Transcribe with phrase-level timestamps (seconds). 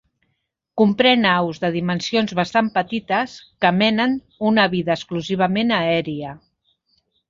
[0.81, 4.19] Comprèn aus de dimensions bastant petites que menen
[4.53, 6.39] una vida exclusivament aèria.